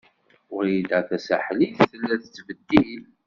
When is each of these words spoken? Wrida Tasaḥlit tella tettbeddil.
Wrida 0.55 0.99
Tasaḥlit 1.09 1.77
tella 1.89 2.15
tettbeddil. 2.23 3.03